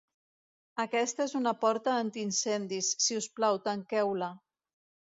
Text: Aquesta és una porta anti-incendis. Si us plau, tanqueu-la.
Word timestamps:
Aquesta 0.83 1.27
és 1.29 1.35
una 1.41 1.53
porta 1.65 1.95
anti-incendis. 2.05 2.93
Si 3.07 3.21
us 3.23 3.31
plau, 3.39 3.63
tanqueu-la. 3.71 4.35